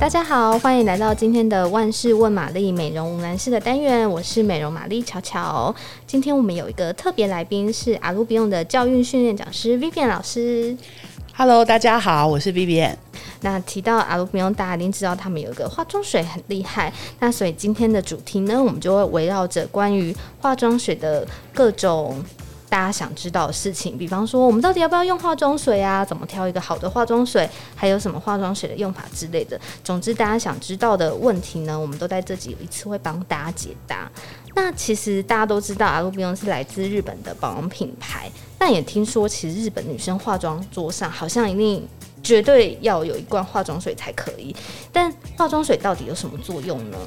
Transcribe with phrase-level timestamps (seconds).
[0.00, 5.72] 大家好，欢迎来到今天的万事问玛丽美容无难事的单元，我是美容玛丽乔乔。
[6.06, 10.74] 今天我们有一个特别来宾，是阿鲁比用的教育训练讲师 Vivian 老师。
[11.36, 12.96] Hello，大家好，我是 Vivian。
[13.42, 16.90] 那提到阿鲁比用，大家一定知道他们有一个化妆水很厉害。
[17.18, 22.24] 那所以今天的主题呢，我们就会围绕着关于化妆水的各种。
[22.70, 26.04] 大家想知道的事情，比方说我们到底要不要用化妆水啊？
[26.04, 27.46] 怎么挑一个好的化妆水？
[27.74, 29.60] 还有什么化妆水的用法之类的。
[29.82, 34.08] 总之，大家想知道的问题呢，我们都在这集有一次会帮大家解答。
[34.54, 38.30] 那其实大家都知道，阿鲁比雍是来自日本的保养品牌。
[38.56, 41.86] 但也听说，其实日本女生化妆桌上好像一定
[42.22, 44.54] 绝对要有一罐化妆水才可以。
[44.92, 46.98] 但化妆水到底有什么作用呢？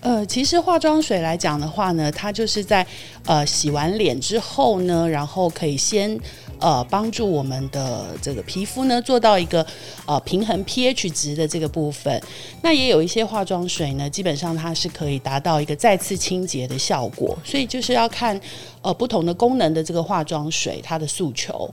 [0.00, 2.86] 呃，其实化妆水来讲的话呢，它就是在
[3.24, 6.16] 呃洗完脸之后呢，然后可以先
[6.60, 9.66] 呃帮助我们的这个皮肤呢做到一个
[10.06, 12.22] 呃平衡 pH 值的这个部分。
[12.62, 17.36] 那也有一些化妆水呢，基本上它是可以达到一个再次清洁的效果。
[17.44, 18.40] 所以就是要看
[18.82, 21.68] 呃不同的功能的这个化妆水它的诉求。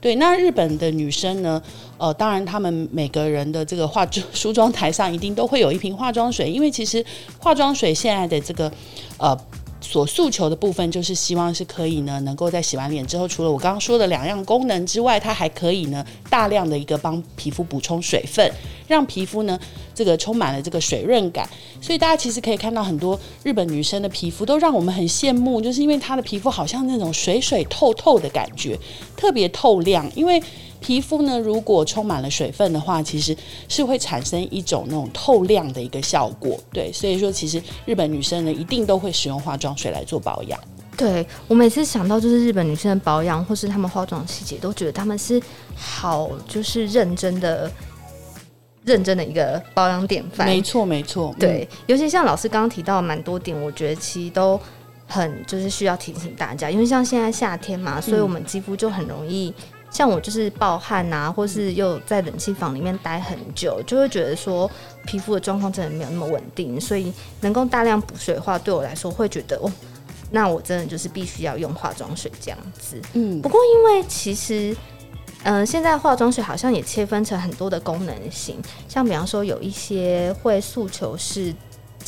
[0.00, 1.60] 对，那日本的女生呢？
[1.96, 7.04] 呃，当然，她们每个人的这个化妆 梳妆台上一定都会有一瓶化妆水，因为其实
[7.38, 8.72] 化妆水现在的这个
[9.18, 9.36] 呃。
[9.80, 18.50] 所诉求的部分就是希望是可以呢，能够在洗完脸之后，除了我刚刚说的两样功能之外，它还可以呢大量的一个帮皮肤补充水分，
[18.86, 19.58] 让皮肤呢
[19.94, 21.48] 这个充满了这个水润感。
[21.80, 28.78] 所以大家其实可以看到很多日本女生的皮肤都让我们很羡慕，就是因为她的皮肤好像那种水水透透的感觉，
[29.16, 30.42] 特别透亮，因为。
[30.80, 33.36] 皮肤呢，如果充满了水分的话，其实
[33.68, 36.58] 是会产生一种那种透亮的一个效果。
[36.72, 40.58] 对，所以说其实日本女生呢，一定都会使用化妆水来做保养。
[40.96, 45.40] 对，我每次想到就是日本女生的保养，或是她们化妆细节，都觉得她们是
[45.76, 47.70] 好就是认真的、
[48.84, 50.46] 认真的一个保养典范。
[50.46, 51.32] 没错，没错。
[51.38, 54.60] 对，尤其像老师刚刚提到蛮多点，我觉得其实都
[55.06, 59.54] 很就是需要提醒大家，因为像现在夏天嘛，所以我们肌肤就很容易。
[59.90, 64.70] 像我就是暴汗啊，或是又在冷气房里面待很久，就会觉得说
[65.06, 69.72] 皮肤的状况真的没有那么稳定，所以能够大量补水的话，对我来说会觉得哦，
[70.30, 73.00] 那我真的就是必须要用化妆水这样子。
[73.14, 74.76] 嗯，不过因为其实，
[75.44, 81.54] 嗯、呃，现在化妆水好像也切分成很多的功能型，像比方说有一些会诉求是。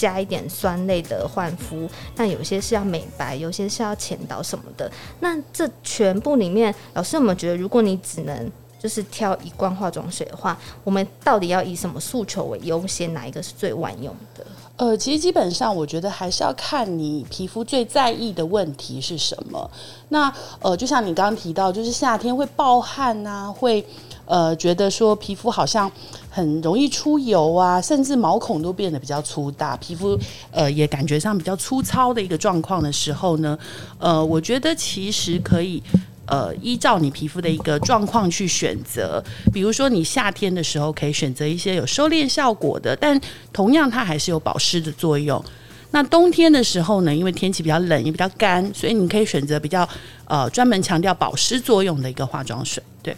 [0.00, 4.90] 加一点酸类的焕肤，那有些是要美白，有些是要前导什么的。
[5.20, 13.12] 那这全部里面，老师有没有觉得，如果你只能就是挑一罐化妆水的话，我们到底要以什么诉求为优先？
[13.12, 14.46] 哪一个是最万用的？
[14.76, 19.70] 呃，其实基本上我觉得还是要看你皮肤最在意的问题是什么。
[20.08, 23.84] 那呃，就像你刚刚提到，就是夏天会暴汗啊，会。
[24.30, 25.90] 呃，觉得说皮肤好像
[26.30, 30.16] 很容易出油啊，甚至毛孔都变得比较粗大，皮肤
[30.52, 33.58] 呃也感觉上比较粗糙的一个状况的时候呢，
[33.98, 35.82] 呃，我觉得其实可以
[36.26, 39.20] 呃依照你皮肤的一个状况去选择，
[39.52, 43.20] 比如说你夏天的时候可以选择一些有收敛效果的，但
[43.52, 45.44] 同样它还是有保湿的作用。
[45.90, 49.88] 那冬天的时候呢，因为天气比较冷也比较干，所以你可以选择比较
[50.26, 53.16] 呃专门强调保湿作用的一个化妆水，对。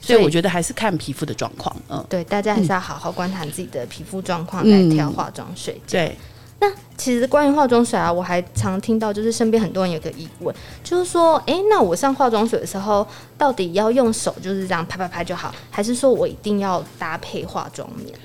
[0.00, 5.90] 所以我觉得还是看皮肤的状况，嗯，对，大家还是要好好观察自己的皮肤状况来挑化妆水，嗯。
[5.90, 6.16] 对，
[6.58, 6.66] 那
[6.96, 13.06] 其实关于化妆水啊，我还常听到就是身边很多人有个疑问，就是说，哎，那我上化妆水的时候，
[13.38, 18.18] 到底要用手就是这样拍拍拍就好，还是说我一定要搭配化妆棉？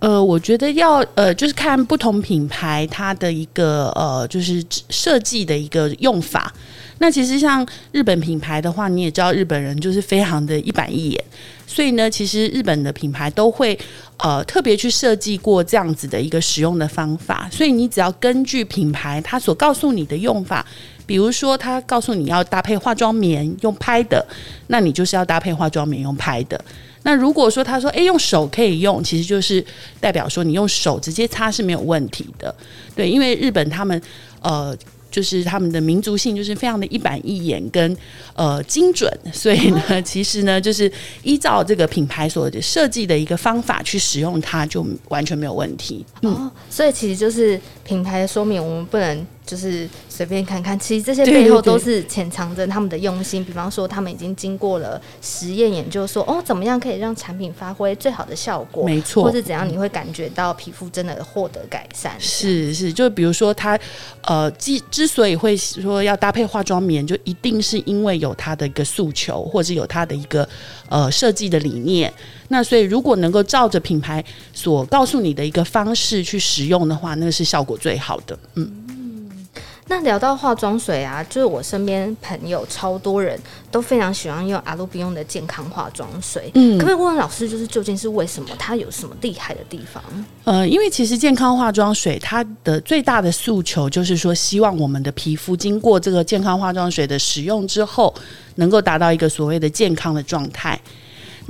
[0.00, 6.52] 呃，我觉得要呃，就是看不同品牌它的一个呃，就是设计的一个用法。
[7.00, 11.24] 那其实像日本品牌的话，你也知道日本人就是非常的一板一眼，
[11.66, 13.78] 所以呢，其实日本的品牌都会
[14.18, 20.64] 呃特别去设计过这样子的一个使用的方法，所以你只要根据品牌它所告诉你的用法，
[21.06, 24.26] 比如说它告诉你要搭配化妆棉用拍的，
[24.66, 26.60] 那你就是要搭配化妆棉用拍的。
[27.08, 29.64] 那如果说他说诶，用手可以用，其实就是
[29.98, 32.54] 代表说你用手直接擦是没有问题的，
[32.94, 34.02] 对，因为日本他们
[34.42, 34.76] 呃。
[35.10, 37.96] 就是他们的民族性就是非常的一板一眼跟
[38.34, 46.04] 呃精准，所以呢，其实呢，就是依照这个品牌所设计的一个方法去使用它，就完全没有问题。
[46.20, 47.58] 嗯，哦，所以其实就是
[47.88, 50.78] 品牌的说明，我们不能就是随便看看。
[50.78, 53.42] 其实这些背后都是潜藏着他们的用心。
[53.42, 58.84] 比方说，他们已经经过了实验研究说，说哦，怎么样可以让产品发挥最好的效果？
[58.84, 62.12] 没错，或是怎样你会感觉到皮肤真的获得改善？
[62.18, 63.80] 是是，就比如说它
[64.20, 70.46] 呃，之之所以会说要搭配化妆棉，就一定是因为有它的一个诉求，或者有它的一个
[70.90, 72.12] 呃设计的理念。
[72.48, 78.38] 那所以，如果能够照着品牌所告诉你的一个方式去使用的话，那个是效果最好的。
[78.54, 79.46] 嗯，
[79.86, 83.38] 那聊到化妆水啊，就是我身边朋友超多人
[83.70, 86.50] 都非常喜欢用阿鲁比用的健康化妆水。
[86.54, 88.48] 嗯，可不可以问问老师，就是究竟是为什么？
[88.58, 90.02] 它有什么厉害的地方？
[90.44, 98.14] 呃，因为其实健康化妆水它的最大的诉求就是说，希望我们的皮肤经过这个健康化妆水的使用之后，
[98.54, 100.80] 能够达到一个所谓的健康的状态。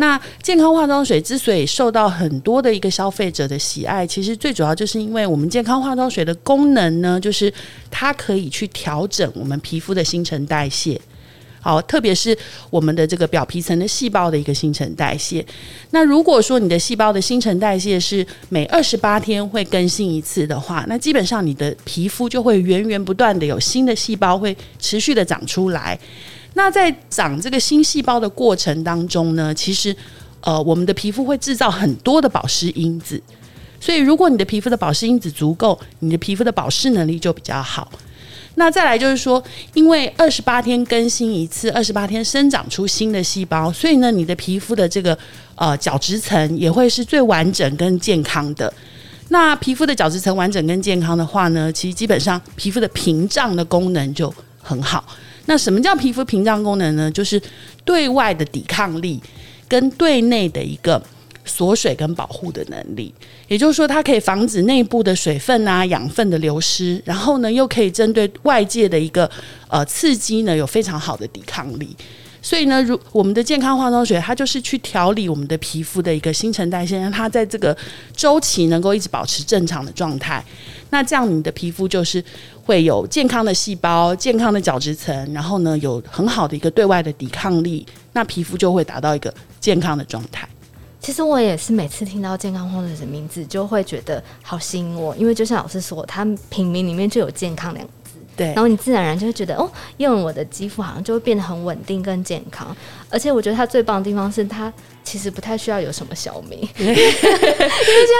[0.00, 7.53] 那健康化妆水之所以受到很多的一个消费者的喜爱，其实最主要就是因为我们健康化妆水的功能呢，就是
[7.91, 11.00] 它可以去调整我们皮肤的新陈代谢，
[11.61, 12.37] 好，特别是
[12.71, 15.45] 我们的这个表皮层的细胞的一个新陈代谢。
[15.91, 25.99] 那如果说你的细胞的新陈代谢是每二十八天会更新一次的话，那基本上你的皮肤就会源源不断的有新的细胞会持续的长出来。
[26.55, 29.95] 那在长这个新细胞的过程当中呢，其实，
[30.41, 33.23] 呃，我们的皮肤会制造很多的保湿因子，
[33.81, 37.91] 所以如果你的皮肤的保湿因子足够，你的皮肤的保湿能力就比较好。
[38.56, 39.41] 那再来就是说，
[39.75, 45.17] 因为二十八天更新一次，二十八天生长出新的细胞，所以呢，你的皮肤的这个
[45.55, 48.73] 呃角质层也会是最完整跟健康的。
[49.29, 55.05] 那皮肤的角质层完整跟健康的话呢，其实基本上皮肤的屏障的功能就很好。
[55.49, 57.11] 那什么叫皮肤屏障功能呢？
[57.11, 57.41] 就是
[57.83, 59.19] 对外的抵抗力
[59.67, 61.03] 跟对内的一个
[61.47, 63.12] 锁水跟保护的能力。
[63.47, 69.29] 也就是说，它可以防止内部的水分啊、养分的流失，然后呢，又可以针对外界的一个
[69.69, 71.97] 呃刺激呢，有非常好的抵抗力。
[72.40, 77.76] 所以呢，如我们的健康化妆水，它就是去调理我们的皮肤的一个新陈代谢，让它在这个
[78.14, 80.44] 周期能够一直保持正常的状态。
[80.90, 82.25] 那这样你的皮肤就是
[82.64, 90.49] 会有健康的细胞、健康的角质层，然后呢，有很好的一个对外的抵抗力，那皮肤就会达到一个健康的状态。
[91.00, 97.87] 其实我也是每次听到健康化妆水的名字，就会觉得好吸引我，因为就像老师说，它品名里面就有健康两，
[98.38, 102.75] 对，然后你自然而然就会觉得哦，用我的肌肤好像就会变得很稳定、更健康。
[103.11, 104.73] 而且我觉得它最棒的地方是它。
[105.05, 107.32] 其实不太需要有什么小名， 因为现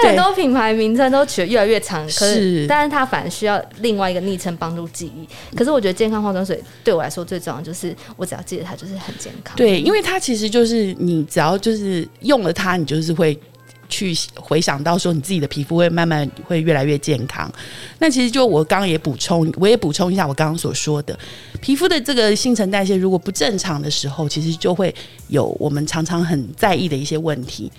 [0.01, 5.29] 在很多品牌名称都取得越来越长，可是，但是它反而需要另外一个昵称帮助记忆。
[5.55, 9.55] 可是我觉得健康化妆水对我来说最重要就是，我只要记得它就是很健康。
[9.55, 13.39] 对，因为它其实就是你只要就是用了它，你就是会。
[13.89, 17.51] 去回想到说，你自己的皮肤会慢慢会越来越健康。
[17.97, 21.17] 那其实就我刚刚也补充，我也补充一下我刚刚所说的，
[21.59, 24.93] 皮肤的这个新陈代谢如果不正常的时候，其实就会
[25.27, 27.69] 有我们常常很在意的一些问题，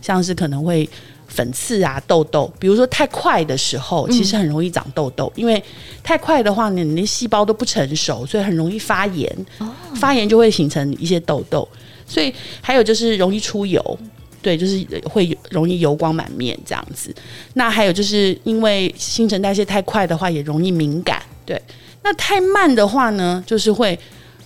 [0.00, 0.88] 像是可能会
[1.26, 2.52] 粉刺啊、痘痘。
[2.60, 5.62] 比如说太快的时候，其实很容易长痘痘，嗯、因为
[6.02, 11.66] 太快的话呢，你的细胞都不成熟，所以很容易发炎，哦、发炎就会形成一些痘痘。
[12.06, 13.98] 所以还有就是容易出油。
[14.44, 17.12] 对，就是会容易油光满面这样子。
[17.54, 21.22] 那还有就是因为新陈代谢太快的话，也容易敏感。
[21.46, 21.58] 对，
[22.02, 23.98] 那太慢的话呢，就是会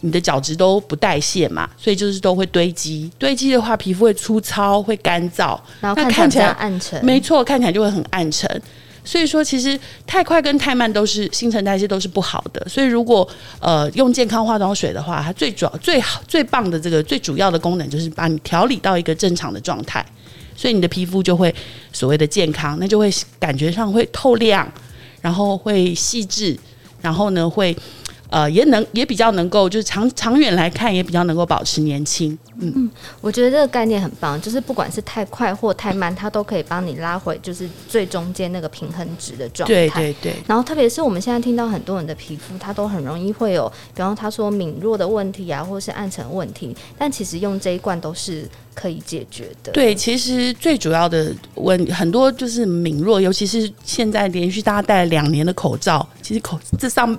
[0.03, 3.11] 你的角质都不代谢嘛，所以就是都会堆积。
[3.19, 7.05] 堆积的话，皮肤会粗糙，会干燥，然后看起来暗沉。
[7.05, 8.49] 没错，看起来就会很暗沉。
[9.09, 12.63] 所以说，其实太快跟太慢都是新陈代谢都是不好的。
[12.69, 13.27] 所以，如果
[13.59, 20.05] 呃用健康化妆水的话，它最主要、最好、最棒的这个最主要的功能就是把你调理到一个正常的状态，
[20.55, 21.55] 所以你的皮肤就会
[21.91, 24.71] 所谓的健康，那就会感觉上会透亮，
[25.23, 26.55] 然后会细致，
[27.01, 27.75] 然后呢会。
[28.31, 32.37] 呃，也能也比较能够，就是长长远来看，也比较能够保持年轻。
[32.61, 39.75] 嗯嗯，我觉得这个概念很棒，就是不管是太快或太慢，它都可以帮你拉回，就是最中间那个平衡值的状态。
[39.75, 40.35] 对对对。
[40.47, 49.73] 然后，特别是我们现在听到很多人的皮肤，它都很容易会有，比方他说敏弱的问题啊，或是暗沉问题，但其实用这一罐都是可以解决的。
[49.73, 57.19] 对，其实最主要的问很多就是敏弱，尤其是现在连续大家戴了两年的口罩，其实口这上。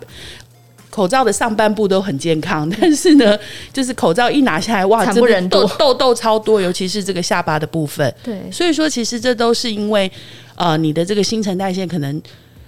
[1.00, 3.39] 口罩的上半部都很健康， 但是呢，
[3.72, 8.13] 就是口罩一拿下来，哇，惨不忍睹，痘痘超多，尤其是这个下巴的部分。
[8.22, 10.12] 对，所以说其实这都是因为，
[10.56, 12.22] 呃，你的这个新陈代谢可能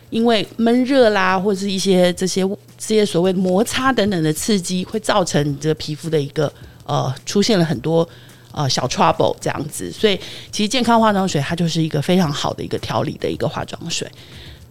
[0.09, 2.47] 因为闷热啦，或者是一些这些
[2.77, 6.49] 这些所谓摩擦等等的刺激，会造成你这个皮肤的一个
[6.85, 8.07] 呃出现了很多
[8.53, 9.91] 呃小 trouble 这样子。
[9.91, 10.17] 所以
[10.53, 14.09] 其实健康化妆水它就是一个非常好的一个调理的一个化妆水。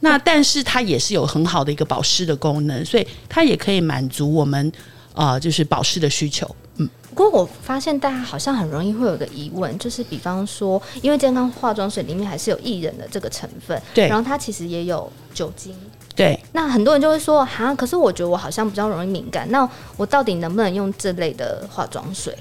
[0.00, 4.72] 那但是它也是有很好的一个保湿的功能，所以它也可以满足我们
[5.14, 6.48] 呃就是保湿的需求。
[6.76, 15.74] 嗯，不过我发现大家好像很容易会有个疑问，就是比方说，因为健康化妆水里面还是有薏仁的这个成分，对，然后它其实也有酒精，
[16.16, 16.38] 对。
[16.52, 22.34] 那很多人就会说，哈，可是我觉得我好像比较容易敏感，那我到底能不能用这类的化妆水？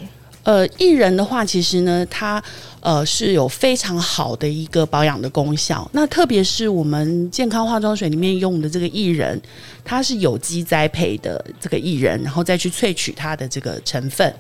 [0.44, 2.42] 呃，薏仁的话，其实呢，它
[2.80, 5.88] 呃是有非常好的一个保养的功效。
[5.94, 9.40] 那特别是我们健康化妆水里面用的这个薏仁，
[9.84, 14.34] 它是有机栽培的这个薏仁，然后再去萃取它的这个成分。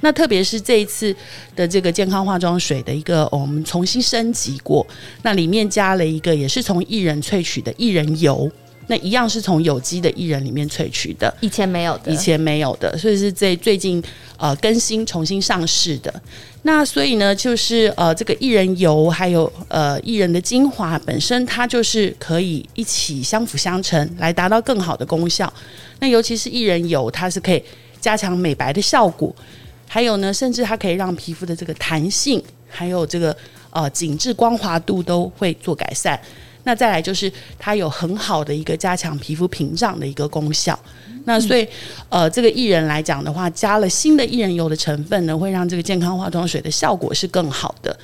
[0.00, 1.14] 那特别是这一次
[1.54, 4.86] 的这个健康化妆水的一个，我们重新升级过，
[5.22, 8.50] 那里面加了一个也是从薏仁萃取的薏仁油。
[8.88, 14.02] 那一样是从有机的薏仁里面萃取的，以前没有的，以前没有的，所以是在最近
[14.36, 16.14] 呃更新重新上市的。
[16.62, 25.52] 那所以呢，就是呃这个薏仁油还有呃薏仁的精华本身，它就是可以一起相辅相成，来达到更好的功效。
[25.98, 27.62] 那尤其是薏仁油，它是可以
[28.00, 29.34] 加强美白的效果，
[29.88, 33.36] 还有呢，甚至它可以让皮肤的这个弹性，还有这个
[33.70, 36.20] 呃紧致光滑度都会做改善。
[36.66, 40.78] 那再来就是它有很好的一个加强皮肤屏障的一个功效。
[41.24, 41.66] 那所以，
[42.08, 47.96] 呃，这个薏仁来讲的话，加了新的薏仁油的成分呢，会让这个健康化妆水的效果是更好的。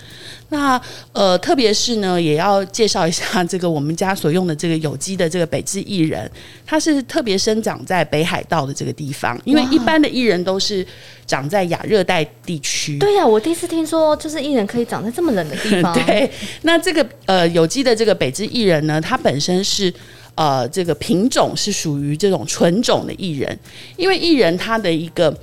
[0.52, 0.78] 那
[1.12, 6.30] 呃，特别是呢，也要介绍一下 这个我们家所用的这个有机的这个北之薏仁，
[6.66, 10.86] 它是特别生长在北海道的这个地方，因为一般的薏仁都是
[11.26, 12.98] 长在亚热带地区。
[12.98, 15.94] 对呀、啊，我第一次听说，就是薏仁可以长在这么冷的地方。
[16.04, 16.30] 对，
[16.60, 19.90] 那这个呃有机的这个北之薏仁呢，它本身是
[20.34, 23.58] 呃这个品种是属于这种纯种的薏仁，
[23.96, 25.34] 因为薏仁它的一个。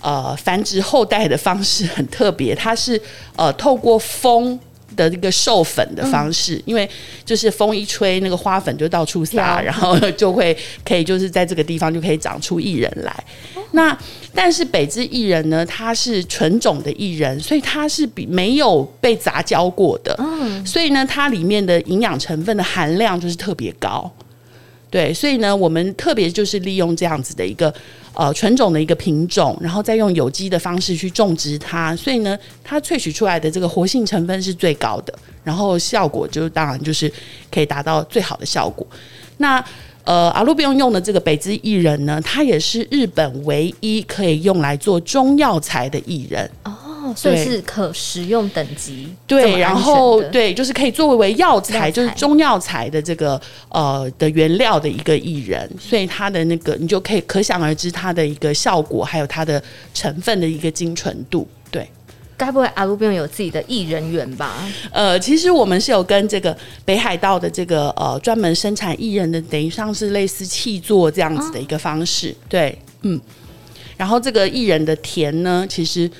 [0.00, 3.00] 呃，繁殖后代的方式很特别，它是
[3.36, 4.58] 呃透过风
[4.96, 6.88] 的这个授粉的方式，嗯，因为
[7.24, 13.12] 就是风一吹，那个花粉就到处撒，然后就会可以就是在这个地方就可以长出薏仁来。
[13.54, 13.62] 哦。
[13.72, 13.96] 那
[14.34, 24.10] 但是北之薏仁呢，它是纯种的薏仁，所以它是比没有被杂交过的，嗯，所以呢，它里面的营养成分的含量就是特别高。
[24.90, 27.72] 对，所以呢，我们特别就是利用这样子的一个
[28.12, 37.10] 呃纯种的一个品种，然后再用有机的方式去种植它，所以呢，它萃取出来的这个活性成分是最高的，然后效果就当然就是
[37.52, 38.84] 可以达到最好的效果。
[39.36, 39.64] 那
[40.02, 46.50] 呃，阿路边用的这个北之薏仁呢，它也是日本唯一可以用来做中药材的薏仁。
[46.64, 46.74] 哦。
[47.14, 59.62] 所以是可食用等级，对，然后对，就是可以作为为药材，就是中药材的这个呃的原料的一个薏仁，所以它的那个你就可以可想而知它的一个效果，还有它的
[59.94, 61.46] 成分的一个精纯度。
[61.70, 61.88] 对，
[62.36, 64.54] 该不会阿鲁边有自己的薏仁园吧？
[64.90, 72.30] 呃，其实我们是有跟这个北海道的这个呃专门生产薏仁的，等于像是类似气作这样子的一个方式。
[72.30, 73.20] 哦、对，嗯，
[73.96, 76.10] 然后这个薏仁的田呢，其实。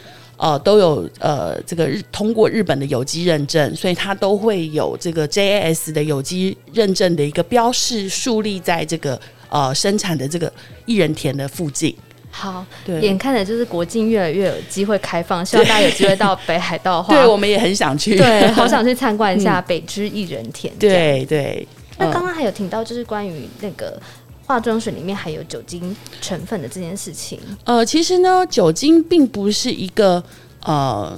[0.41, 9.21] 呃，都有呃，这个日通过日本的有机认证，所以它都会有这个 JAS 的有机认证的一个标示树立在这个
[9.51, 10.51] 呃生产的这个
[10.87, 11.95] 薏仁田的附近。
[12.31, 20.73] 好，对，眼看着就是国境越来越有机会开放，希望大家有机会到北海道的话， 对，我们也很想去，对，好想去参观一下北之薏仁田。
[20.79, 21.69] 对对。
[21.99, 24.01] 那刚刚还有听到就是关于那个。
[24.50, 30.21] 化妆水里面含有酒精成分的这件事情，呃，其实呢，酒精并不是一个
[30.64, 31.16] 呃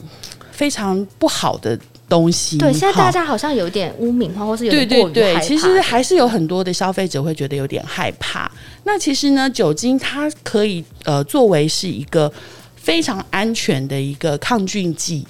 [0.50, 1.78] 非常不好的
[2.10, 2.58] 东西。
[2.58, 5.12] 对，现在大家好像有点污名化，或是有点过于。
[5.14, 8.52] 对对对，其实还是有很多的消费者会觉得有点害怕。
[8.84, 12.30] 那其实呢，酒精它可以呃作为是一个
[12.76, 15.26] 非常安全的一个抗菌剂，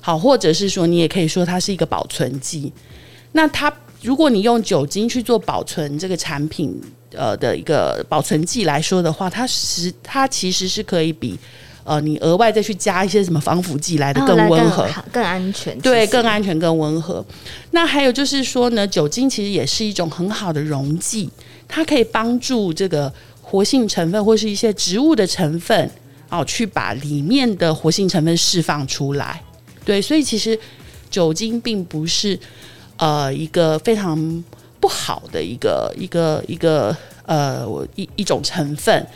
[0.00, 2.72] 好，或者是说你也可以说它是一个保存剂。
[3.30, 3.72] 那它
[4.02, 6.82] 如果你用酒精去做保存这个产品。
[7.16, 11.38] 呃的一个保存剂来说的话，它实它其实是可以比
[11.84, 15.78] 呃你额外再去加一些什么防腐剂来的更温和、更，更安全。
[15.80, 17.24] 对，更安全、更温和。
[17.70, 21.30] 那还有就是说呢，酒精其实也是一种很好的溶剂，
[21.66, 25.90] 它可以帮助这个活性成分或是一些植物的成分
[26.28, 29.40] 哦，去把里面的活性成分释放出来。
[29.84, 30.58] 对，所以其实
[31.08, 32.38] 酒精并不是
[32.96, 34.44] 呃一个非常。
[34.80, 39.06] 不好的一个一个一个呃，一一种成分。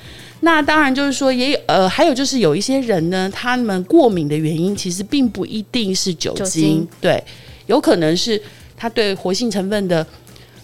[0.41, 7.25] 那当然就是说，也有呃，还有就是有一些人呢，他们过敏的原因其实并不一定是酒精，酒精对，
[7.67, 8.41] 有可能是
[8.77, 10.07] 他对活性成分的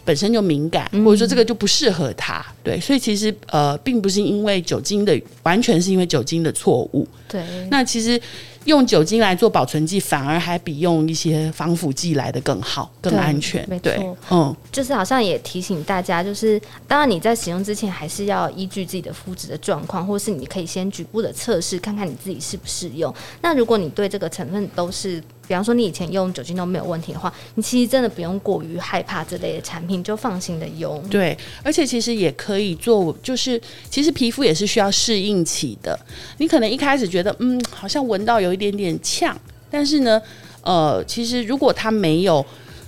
[0.05, 2.45] 本身就敏感，嗯、或者说这个就不适合他。
[2.65, 7.07] 对，所以其实呃，并不是因为酒精的，完全是因为酒精的错误。
[7.29, 8.21] 对，那其实。
[8.67, 13.67] 用酒精来做保存剂，反而还比用一些防腐剂来的更好、更安全。
[13.69, 23.13] 没错，嗯，就是好像也提醒大家，就是当然你在使用之前，还是要依据自己的肤质的状况，或是你可以先局部的测试，看看你自己适不适用。
[23.41, 31.01] 那如果你对这个成分都是，比方说你以前用酒精都没有问题的话，你其实真的不用过于害怕这类的产品，就放心的用。
[31.09, 35.99] 对，而且其实也可以做，就是其实皮肤也是需要适应期的。
[36.39, 39.37] 你可能一开始觉得，嗯，好像闻到有一点点呛，
[39.71, 40.21] 但是呢，
[40.63, 42.45] 呃，其实如果它没有，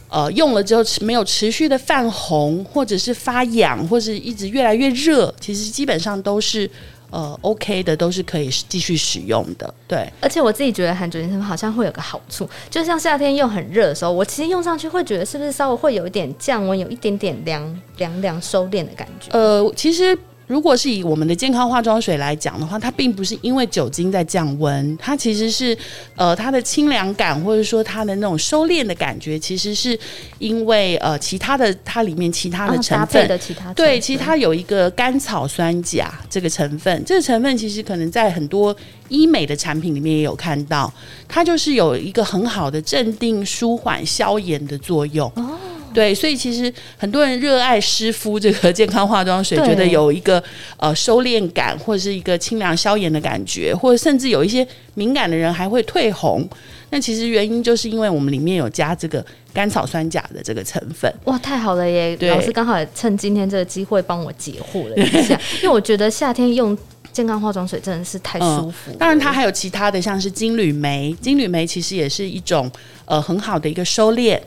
[0.09, 6.71] 呃，用了之后没有持续的泛红，或者是发痒，或是一直越来越热，其实基本上都是。
[7.11, 10.11] 呃，OK 的都是可以继续使用的，对。
[10.21, 19.31] 而且我自己觉得含酒精成分好像会有个好处，就像夏天又很热的时候，我其实用上去会觉得是不是稍微会有一点降温，有一点点凉凉凉收敛的感觉。
[19.33, 20.19] 呃，其实。
[20.49, 25.77] 如果是以我们的健康化妆水来讲的话，它并不是因为酒精在降温，它其实是
[26.17, 29.97] 呃它的清凉感或者说它的那种收敛的感觉，其实是
[30.39, 38.75] 因为呃其他的它里面其他的成分、哦、的其他对，其实它有一个甘草酸钾这个成分，这个成分其实可能在很多
[39.09, 40.91] 医美的产品里面也有看到，
[41.29, 45.31] 它就是有一个很好的镇定、舒缓、消炎的作用。
[45.37, 45.59] 哦
[45.95, 50.43] 对，所以其实很多人热爱湿敷这个 健康化妆水，觉得有一个
[50.77, 56.49] 呃收敛感，或者是一个清凉消炎的感觉，或者甚至有一些敏感的人还会退红。
[56.91, 61.13] 那其实原因就是因为我们里面有加这个甘草酸钾的这个成分。
[61.25, 62.17] 哇，太好了耶！
[62.23, 66.77] 老师刚好也趁今天这个机会帮我解惑了一下， 因为我觉得夏天用
[67.13, 68.97] 健康化妆水真的是太舒服，嗯。
[68.99, 72.71] 当然，它还有其他的，像是金缕梅，金缕梅其实也是一种
[73.05, 74.41] 呃很好的一个收敛。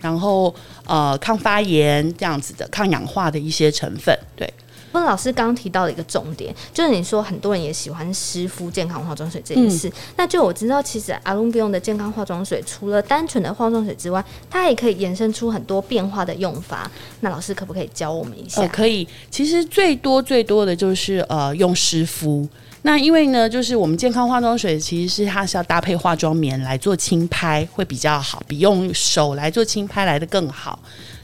[0.00, 0.54] 然后，
[0.86, 4.52] 呃，抗发炎这样子的抗氧化的一些成分，对。
[4.92, 9.88] 温老师刚刚提到的一个重点，就是你说很多人也喜欢湿敷健康化妆水这件事。
[9.88, 16.90] 嗯、那就我知道，其实阿隆比用的健康化妆水，除了单纯的化妆水之外，它也可以延伸出很多变化的用法。
[17.20, 18.62] 那老师可不可以教我们一下？
[18.62, 19.06] 呃、可以。
[19.30, 22.48] 其实最多最多的就是呃用湿敷。
[22.82, 30.78] 那因为呢，就是我们健康化妆水其实是它是要搭配化妆棉来做轻拍会比较好，比用手来做轻拍来的更好。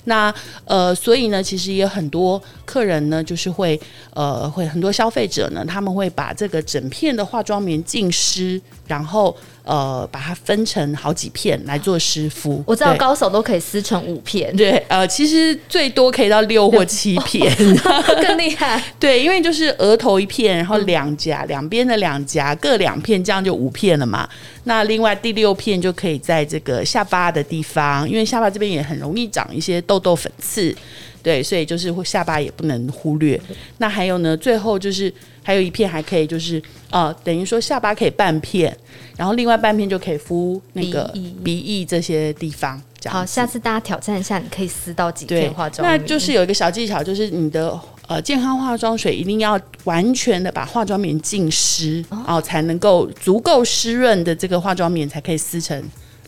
[0.05, 0.35] 那
[0.65, 3.81] 呃，所以呢，其实也很多客人呢，就是会
[4.13, 9.37] 呃，会很多消费者呢，他们会把这个整片的化妆棉浸湿，然后。
[9.67, 12.63] 呃，把它分成好几片来做湿敷。
[12.67, 14.55] 我知道高手都可以撕成五片。
[14.55, 17.51] 对，呃，其实最多可以到六或七片，
[17.83, 18.85] 哦、 更厉害。
[19.01, 24.29] 对，因为就是额头一片，然后两颊两边的两颊各两片，这样就五片了嘛。
[24.65, 30.77] 那另外第六片就可以在这个下巴的地方，因为下巴这边也很容易长一些痘痘粉刺。
[31.25, 33.41] 对，所以就是下巴也不能忽略。
[33.79, 38.77] 那还有呢，最后就是还有一片还可以，就是呃，等于说下巴可以半片，
[39.17, 41.11] 然后另外半片就可以敷那个
[41.43, 42.81] 鼻翼这些地方。
[43.07, 45.89] 好，下次大家挑战一下，你可以撕到几片化妆。
[45.89, 55.83] 那就是有一个小技巧，就是你的呃健康化妆水一定要完全的把化妆棉浸湿，哦，才能够足够湿润的这个化妆棉才可以撕成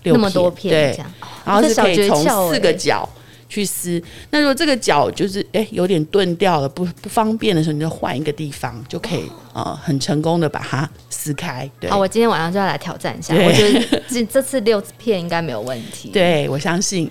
[0.05, 1.05] 六，那么多片，对，
[1.45, 3.07] 然后是可以从四个角。
[3.49, 11.71] 去撕，那如果这个角就是哎、欸、有点钝掉了，不不方便的时候，你就换一个地方就可以啊、呃，很成功的把它撕开。
[11.79, 16.11] 对，好，我今天晚上就要来挑战一下，我觉得这这次六片应该没有问题。
[16.15, 17.09] 对，我相信。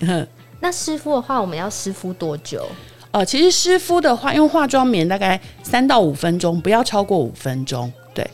[0.60, 2.66] 那湿敷的话，我们要湿敷多久？
[3.12, 7.90] 呃，其实湿敷的话，用化妆棉大概三到五分钟，不要超过五分钟。
[8.14, 8.28] 对，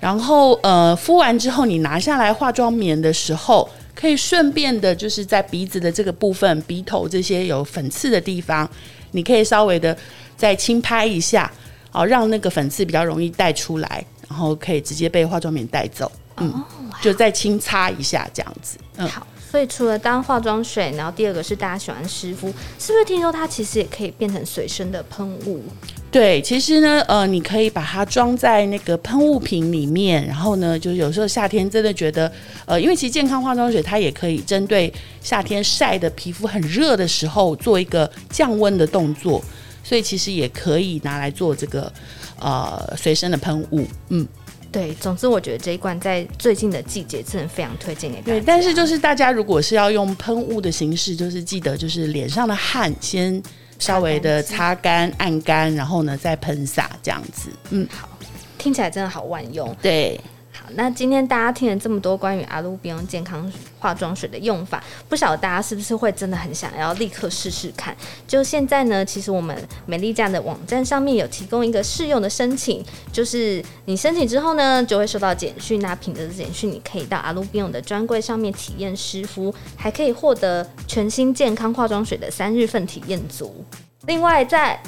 [0.00, 3.68] 然后呃，敷完之后，你拿下来化妆棉的时候。
[4.00, 8.68] 可以顺便的，就是在鼻子的这个部分、鼻头这些有粉刺的地方，
[9.10, 9.96] 你可以稍微的
[10.36, 11.52] 再轻拍一下，
[11.90, 16.10] 好，让那个粉刺比较容易带出来，然后可以直接被化妆棉带走。
[16.38, 16.64] 嗯，
[17.02, 18.78] 就再轻擦一下这样子。
[18.96, 19.26] 嗯，好。
[19.50, 22.46] 所以除了当化妆水，然后第二个是大家喜欢湿敷，
[22.78, 25.62] 是不是听说它其实也可以变成随身的喷雾？
[26.10, 32.30] 对，其实呢，呃，你可以把它装在那个喷雾瓶里面，然后呢，就是有时候夏天真的觉得，
[32.66, 34.92] 呃，因为其实健康化妆水它也可以针对
[35.22, 39.40] 夏天晒的皮肤很热的时候做一个降温的动作，
[39.84, 41.92] 所以其实也可以拿来做这个
[42.40, 44.26] 呃随身的喷雾，嗯。
[44.72, 48.32] 对，总之我觉得这一罐在最近的季节真的非常推荐给大家。
[48.32, 53.42] 对，但是就是大家如果是要用喷雾的形式，就是记得就是脸上的汗先
[53.80, 57.50] 稍微的擦干、按干，然后呢再喷洒这样子。
[57.70, 58.08] 嗯，好，
[58.56, 59.74] 听起来真的好万用。
[59.82, 60.29] 对，好，
[60.74, 67.96] 那今天大家听了这么多关于阿鲁比用健康化妆水的用法，不晓得大家是不是会真的很想要立刻试试看？
[68.26, 69.56] 就现在呢，其实我们
[69.86, 83.64] 美丽家的网站上面有提供一个试用的申请，就是你申请之后呢，就会收到简讯，那品质的简讯你可以到阿鲁比用的专柜上面体验湿敷，还可以获得全新健康化妆水的三日份体验组。
[84.06, 84.80] 另外，在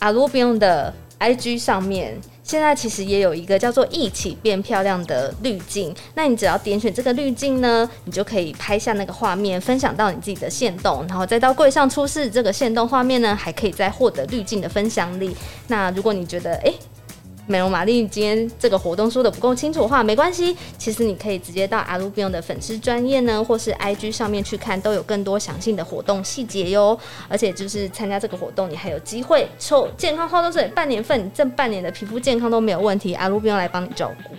[0.00, 2.20] 阿鲁比用的 IG 上面。
[2.50, 15.32] 现在其实也有一个叫做“一起变漂亮”的滤镜，那你只要点选这个滤镜呢，你就可以拍下那个画面，分享到你自己的线动，然后再到柜上出示这个线动画面呢，还可以再获得滤镜的分享力。
[15.68, 16.74] 那如果你觉得哎，
[17.50, 26.96] 美容玛丽今天这个活动说的不够清楚的话，没关系，其实你可以直接到阿鲁比用的粉丝专业呢，或是 IG 上面去看，都有更多详细的活动细节哟。
[27.28, 34.36] 而且就是参加这个活动，你还有机会抽健康化妆水半年份，这半年的皮肤健康都没有问题，阿鲁比用来帮你照顾。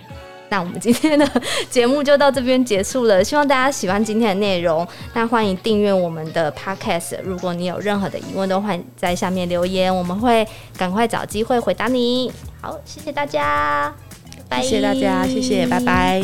[0.52, 1.26] 那我们今天的
[1.70, 4.86] 节目就到这边结束了，希望大家喜欢今天的内容。
[5.14, 12.30] 那欢迎订阅我们的 Podcast，如果你有任何的疑问，都欢迎在下面留言，我们会赶快找机会回答你。
[12.60, 13.94] 好，谢谢大家，
[14.46, 14.62] 拜拜。
[14.62, 16.22] 谢谢大家，谢谢，拜拜。